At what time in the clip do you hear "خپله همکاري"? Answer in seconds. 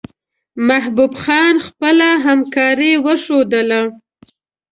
1.67-2.91